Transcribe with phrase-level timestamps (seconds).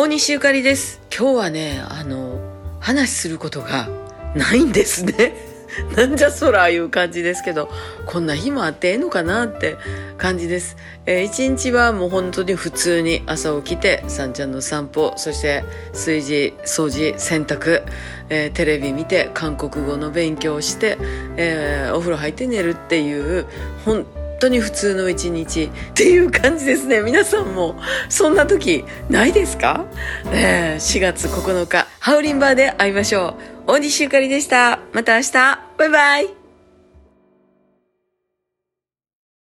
[0.00, 1.00] 大西ゆかりです。
[1.10, 2.38] 今日はねあの
[2.78, 3.88] 話することが
[4.36, 5.34] ないんですね。
[5.96, 7.68] なんじゃそらいう感じですけど
[8.06, 9.76] こんな日もあってええのかなって
[10.16, 17.82] 感じです、えー、一日はもう本当に普通に朝起きてさんちゃんの散歩そして炊事掃除洗濯、
[18.28, 20.96] えー、テレビ見て韓国語の勉強して、
[21.36, 23.46] えー、お風呂入って寝るっていう
[23.84, 24.06] 本
[24.38, 27.00] 当に普通の一日っていう感じですね。
[27.00, 27.76] 皆さんも
[28.08, 29.84] そんな時ないですか、
[30.32, 33.72] えー、4月9日ハウリンバーで会いましょう。
[33.72, 34.80] 大西ゆかりでした。
[34.92, 35.32] また明日。
[35.76, 36.37] バイバイ。